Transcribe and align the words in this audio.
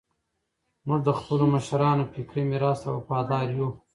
موږ 0.87 0.99
د 1.07 1.09
خپلو 1.19 1.45
مشرانو 1.55 2.09
فکري 2.13 2.43
میراث 2.49 2.79
ته 2.83 2.89
وفادار 2.97 3.47
یو. 3.57 3.69